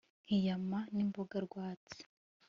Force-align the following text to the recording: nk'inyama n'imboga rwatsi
nk'inyama 0.23 0.77
n'imboga 0.93 1.35
rwatsi 1.45 1.99